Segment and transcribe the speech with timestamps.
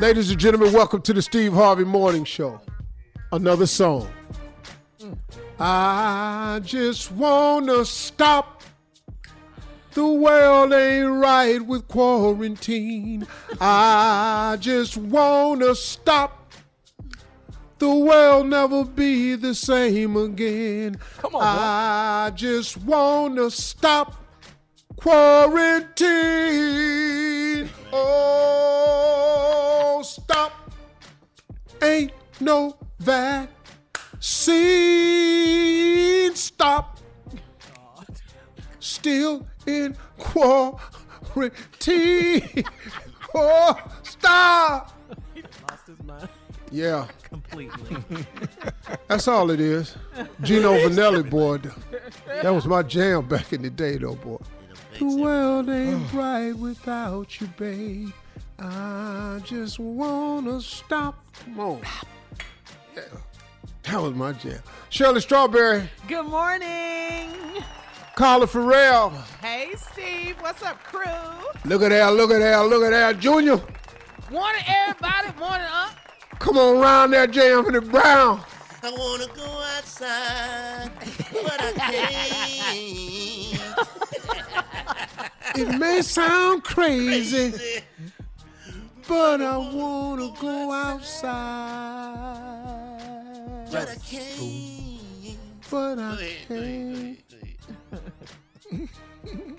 [0.00, 2.60] Ladies and gentlemen, welcome to the Steve Harvey Morning Show.
[3.30, 4.08] Another song.
[5.60, 8.62] I just wanna stop.
[9.92, 13.24] The world ain't right with quarantine.
[13.60, 16.52] I just wanna stop.
[17.78, 20.98] The world never be the same again.
[21.18, 24.16] Come on, I just wanna stop
[24.96, 26.08] quarantine.
[27.92, 29.63] Oh.
[31.84, 33.52] Ain't no vaccine.
[36.34, 36.98] Stop.
[38.80, 41.42] Still in quarantine.
[43.36, 44.92] Oh, stop.
[45.68, 46.28] Lost his mind
[46.70, 47.98] Yeah, completely.
[49.08, 49.96] that's all it is.
[50.42, 51.58] Gino Vannelli, boy.
[52.42, 54.38] That was my jam back in the day, though, boy.
[55.00, 58.10] The world ain't right without you, babe.
[58.60, 61.23] I just wanna stop.
[61.44, 61.80] Come on.
[62.96, 63.02] Yeah,
[63.82, 64.58] that was my jam.
[64.90, 67.30] Shirley Strawberry, Good morning.
[68.14, 69.10] Carla Ferrell.
[69.42, 70.36] Hey, Steve.
[70.40, 71.02] What's up, crew?
[71.64, 73.18] Look at that, look at that, look at that.
[73.18, 73.60] Junior,
[74.30, 75.38] Morning, everybody.
[75.38, 75.90] Morning, up.
[76.38, 78.40] come on round there, jamming the brown.
[78.82, 79.44] I wanna go
[79.76, 80.90] outside,
[81.32, 83.60] but I can't.
[85.56, 87.52] It may sound crazy,
[89.08, 91.28] but I wanna go outside.
[93.70, 95.38] but I can't.
[95.70, 96.60] But I Wait, wait, can't.
[97.10, 97.24] wait,
[98.72, 99.58] wait.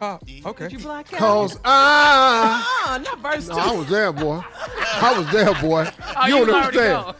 [0.00, 0.68] Oh, okay.
[0.68, 1.18] Did you black out?
[1.18, 3.60] Cause I, Oh, not verse no, two.
[3.60, 4.40] I was there, boy.
[4.46, 5.88] I was there, boy.
[6.20, 7.14] Oh, you you don't understand.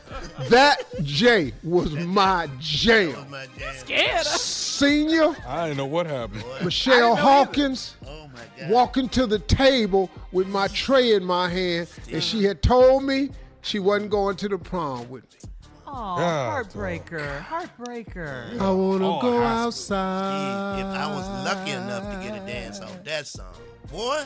[0.51, 3.31] That J was my jam.
[3.31, 3.75] My jam.
[3.77, 4.25] Scared.
[4.27, 6.45] Senior I didn't know what happened.
[6.65, 8.18] Michelle Hawkins Oh
[8.63, 13.05] my walking to the table with my tray in my hand, and she had told
[13.05, 13.31] me
[13.63, 15.51] she wasn't going to the prom with me.
[15.87, 17.41] Oh, Yeah, heartbreaker.
[17.43, 18.61] Heartbreaker.
[18.61, 20.81] I wanna Oh, go high outside.
[20.81, 23.55] If I was lucky enough to get a dance off that song,
[23.91, 24.23] boy,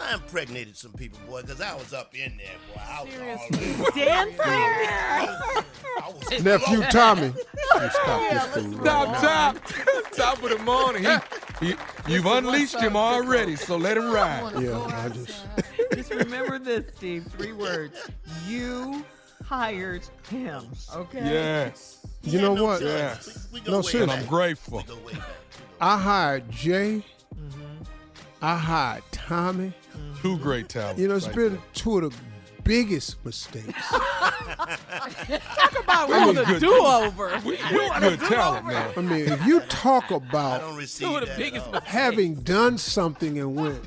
[0.00, 2.80] I impregnated some people, boy, because I was up in there, boy.
[2.86, 4.04] I was already.
[4.04, 4.38] Dancing.
[5.96, 6.82] I was Nephew.
[6.90, 7.26] Tommy.
[7.28, 11.04] You stop this fool right Top, top, top of the morning.
[11.04, 11.08] He,
[11.60, 11.76] You,
[12.08, 14.52] you've unleashed him already, so let him ride.
[14.60, 15.46] Yeah, I just.
[15.94, 17.26] Just remember this, Steve.
[17.36, 18.10] Three words.
[18.46, 19.04] You
[19.44, 20.64] hired him.
[20.94, 21.24] Okay.
[21.24, 22.06] Yes.
[22.22, 22.82] You know what?
[22.82, 23.16] Yeah.
[23.52, 24.16] We, we No, way seriously.
[24.16, 24.78] I'm grateful.
[24.78, 25.22] We go way back.
[25.80, 27.04] I hired Jay.
[27.34, 27.82] Mm-hmm.
[28.42, 29.72] I hired Tommy.
[30.20, 31.00] Two great talents.
[31.00, 31.62] You know, it's right been there.
[31.74, 32.18] two of the
[32.64, 33.72] biggest mistakes.
[33.90, 37.40] Talk about we want was a do-over.
[37.44, 38.92] We, we good talent, man.
[38.96, 43.54] I mean, if you talk about Two of the biggest at having done something and
[43.54, 43.84] went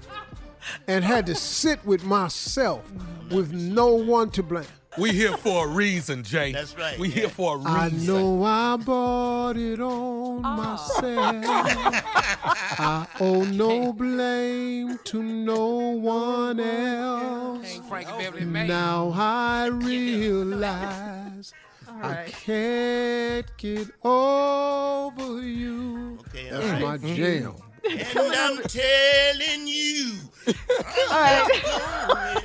[0.88, 2.90] and had to sit with myself
[3.32, 4.66] with no one to blame.
[4.98, 6.52] We here for a reason, Jay.
[6.52, 7.16] That's right, We yeah.
[7.16, 7.72] here for a reason.
[7.72, 11.46] I know I bought it on myself.
[11.46, 17.80] I owe no blame to no one else.
[18.42, 21.54] Now I realize
[21.88, 26.18] I can't get over you.
[26.28, 26.82] Okay, That's right.
[26.82, 27.16] my mm-hmm.
[27.16, 27.54] jam.
[27.90, 30.18] And I'm telling you.
[31.10, 32.44] All right.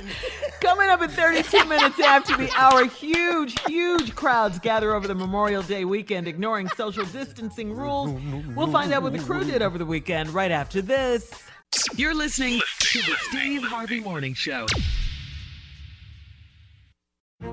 [0.63, 5.61] Coming up in 32 minutes after the hour, huge, huge crowds gather over the Memorial
[5.61, 8.17] Day weekend, ignoring social distancing rules.
[8.55, 11.33] We'll find out what the crew did over the weekend right after this.
[11.97, 14.65] You're listening to the Steve Harvey Morning Show.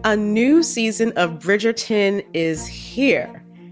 [0.05, 3.45] A new season of Bridgerton is here.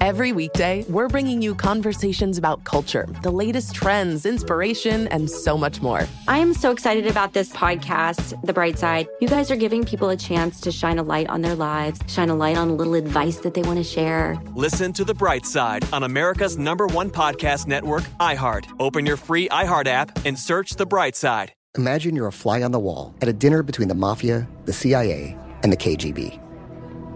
[0.00, 5.80] Every weekday, we're bringing you conversations about culture, the latest trends, inspiration, and so much
[5.80, 6.06] more.
[6.28, 9.08] I am so excited about this podcast, The Bright Side.
[9.20, 12.28] You guys are giving people a chance to shine a light on their lives, shine
[12.28, 14.38] a light on a little advice that they want to share.
[14.54, 18.66] Listen to The Bright Side on America's number one podcast network, iHeart.
[18.80, 21.52] Open your free iHeart app and search The Bright Side.
[21.78, 25.36] Imagine you're a fly on the wall at a dinner between the mafia, the CIA,
[25.62, 26.40] and the KGB.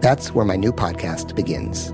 [0.01, 1.93] That's where my new podcast begins.